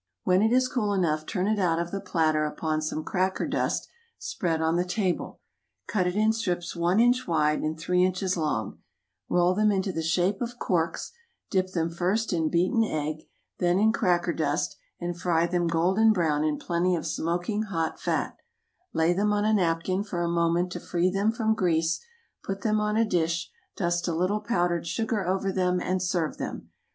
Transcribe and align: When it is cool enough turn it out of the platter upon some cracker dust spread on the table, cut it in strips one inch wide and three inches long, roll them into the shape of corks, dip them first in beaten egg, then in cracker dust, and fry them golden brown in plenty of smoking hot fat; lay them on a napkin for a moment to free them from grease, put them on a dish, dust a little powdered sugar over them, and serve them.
When 0.23 0.41
it 0.41 0.51
is 0.51 0.67
cool 0.67 0.93
enough 0.93 1.27
turn 1.27 1.45
it 1.47 1.59
out 1.59 1.77
of 1.77 1.91
the 1.91 2.01
platter 2.01 2.43
upon 2.43 2.81
some 2.81 3.03
cracker 3.03 3.47
dust 3.47 3.87
spread 4.17 4.59
on 4.59 4.75
the 4.75 4.83
table, 4.83 5.41
cut 5.85 6.07
it 6.07 6.15
in 6.15 6.33
strips 6.33 6.75
one 6.75 6.99
inch 6.99 7.27
wide 7.27 7.61
and 7.61 7.79
three 7.79 8.03
inches 8.03 8.35
long, 8.35 8.79
roll 9.29 9.53
them 9.53 9.71
into 9.71 9.91
the 9.91 10.01
shape 10.01 10.41
of 10.41 10.57
corks, 10.57 11.11
dip 11.51 11.73
them 11.73 11.91
first 11.91 12.33
in 12.33 12.49
beaten 12.49 12.83
egg, 12.83 13.27
then 13.59 13.77
in 13.77 13.91
cracker 13.91 14.33
dust, 14.33 14.75
and 14.99 15.21
fry 15.21 15.45
them 15.45 15.67
golden 15.67 16.11
brown 16.13 16.43
in 16.43 16.57
plenty 16.57 16.95
of 16.95 17.05
smoking 17.05 17.61
hot 17.61 17.99
fat; 17.99 18.35
lay 18.93 19.13
them 19.13 19.31
on 19.31 19.45
a 19.45 19.53
napkin 19.53 20.03
for 20.03 20.23
a 20.23 20.27
moment 20.27 20.71
to 20.71 20.79
free 20.79 21.11
them 21.11 21.31
from 21.31 21.53
grease, 21.53 21.99
put 22.43 22.61
them 22.61 22.79
on 22.79 22.97
a 22.97 23.05
dish, 23.05 23.51
dust 23.77 24.07
a 24.07 24.15
little 24.15 24.39
powdered 24.41 24.87
sugar 24.87 25.23
over 25.27 25.51
them, 25.51 25.79
and 25.79 26.01
serve 26.01 26.39
them. 26.39 26.71